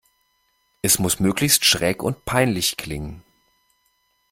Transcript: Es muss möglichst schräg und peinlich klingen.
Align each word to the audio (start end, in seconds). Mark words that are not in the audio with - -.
Es 0.81 0.97
muss 0.97 1.19
möglichst 1.19 1.63
schräg 1.63 2.01
und 2.01 2.25
peinlich 2.25 2.75
klingen. 2.75 3.21